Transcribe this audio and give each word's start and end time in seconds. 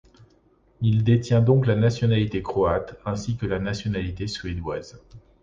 Il 0.81 1.03
détient 1.03 1.41
donc 1.41 1.67
la 1.67 1.75
nationalité 1.75 2.41
croate, 2.41 2.97
ainsi 3.05 3.37
que 3.37 3.45
la 3.45 3.59
nationalité 3.59 4.25
suédoise. 4.25 4.99